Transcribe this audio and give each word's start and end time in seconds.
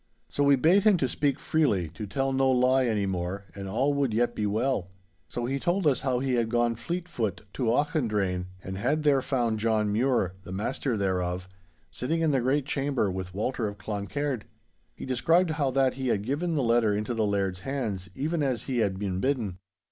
So 0.29 0.43
we 0.43 0.55
bade 0.55 0.81
him 0.83 0.97
to 0.97 1.07
speak 1.07 1.39
freely, 1.39 1.89
to 1.89 2.07
tell 2.07 2.33
no 2.33 2.49
lie 2.49 2.87
anymore 2.87 3.45
and 3.53 3.69
all 3.69 3.93
would 3.93 4.15
yet 4.15 4.33
be 4.33 4.47
well. 4.47 4.89
So 5.27 5.45
he 5.45 5.59
told 5.59 5.85
us 5.85 6.01
how 6.01 6.17
he 6.17 6.33
had 6.33 6.49
gone 6.49 6.73
fleet 6.73 7.07
foot 7.07 7.43
to 7.53 7.69
Auchendrayne 7.71 8.47
and 8.63 8.79
had 8.79 9.03
there 9.03 9.21
found 9.21 9.59
John 9.59 9.93
Mure, 9.93 10.33
the 10.41 10.51
master 10.51 10.97
thereof, 10.97 11.47
sitting 11.91 12.21
in 12.21 12.31
the 12.31 12.41
great 12.41 12.65
chamber 12.65 13.11
with 13.11 13.35
Walter 13.35 13.67
of 13.67 13.77
Cloncaird. 13.77 14.45
He 14.95 15.05
described 15.05 15.51
how 15.51 15.69
that 15.69 15.93
he 15.93 16.07
had 16.07 16.23
given 16.25 16.55
the 16.55 16.63
letter 16.63 16.95
into 16.97 17.13
the 17.13 17.27
Laird's 17.27 17.59
hands, 17.59 18.09
even 18.15 18.41
as 18.41 18.63
he 18.63 18.79
had 18.79 18.97
been 18.97 19.19
bidden. 19.19 19.59